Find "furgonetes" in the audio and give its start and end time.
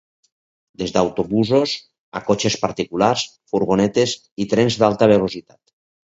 3.53-4.15